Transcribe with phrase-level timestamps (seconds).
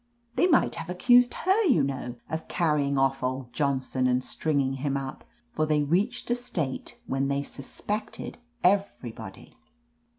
[0.35, 4.97] They might have accused her, you know, of cariying/ off old Johnson and stringing him
[4.97, 9.59] up, for they reached a state when they suspected everybody.